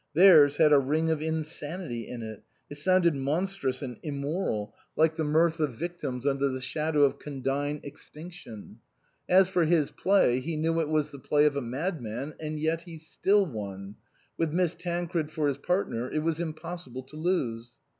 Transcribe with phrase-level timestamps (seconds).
[0.15, 5.23] Theirs had a ring of insanity in it; it sounded monstrous and immoral, like the
[5.23, 5.79] mirth 31 THE COSMOPOLITAN of
[6.19, 8.79] victims under the shadow of condign extinc tion.
[9.29, 12.33] As for his play, he knew it was the play of a madman.
[12.39, 13.93] And yet he still won;
[14.39, 17.75] with Miss Tancred for his partner it was impossible to lose.